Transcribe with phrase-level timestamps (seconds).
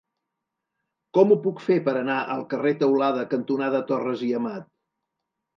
[1.17, 4.69] Com ho puc fer per anar al carrer Teulada cantonada Torres i Amat?